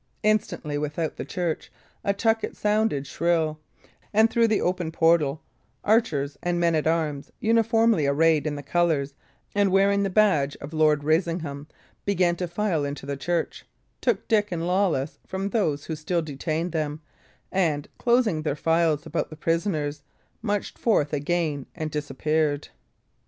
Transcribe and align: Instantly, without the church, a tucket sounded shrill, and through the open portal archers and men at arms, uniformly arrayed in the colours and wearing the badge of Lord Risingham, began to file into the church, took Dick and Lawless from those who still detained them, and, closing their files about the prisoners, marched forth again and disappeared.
Instantly, 0.23 0.79
without 0.79 1.15
the 1.17 1.25
church, 1.25 1.71
a 2.03 2.11
tucket 2.11 2.57
sounded 2.57 3.05
shrill, 3.05 3.59
and 4.11 4.31
through 4.31 4.47
the 4.47 4.59
open 4.59 4.91
portal 4.91 5.43
archers 5.83 6.39
and 6.41 6.59
men 6.59 6.73
at 6.73 6.87
arms, 6.87 7.31
uniformly 7.39 8.07
arrayed 8.07 8.47
in 8.47 8.55
the 8.55 8.63
colours 8.63 9.13
and 9.53 9.71
wearing 9.71 10.01
the 10.01 10.09
badge 10.09 10.57
of 10.59 10.73
Lord 10.73 11.03
Risingham, 11.03 11.67
began 12.03 12.35
to 12.37 12.47
file 12.47 12.83
into 12.83 13.05
the 13.05 13.15
church, 13.15 13.63
took 14.01 14.27
Dick 14.27 14.51
and 14.51 14.65
Lawless 14.65 15.19
from 15.27 15.49
those 15.51 15.85
who 15.85 15.95
still 15.95 16.23
detained 16.23 16.71
them, 16.71 17.01
and, 17.51 17.87
closing 17.99 18.41
their 18.41 18.55
files 18.55 19.05
about 19.05 19.29
the 19.29 19.35
prisoners, 19.35 20.01
marched 20.41 20.79
forth 20.79 21.13
again 21.13 21.67
and 21.75 21.91
disappeared. 21.91 22.69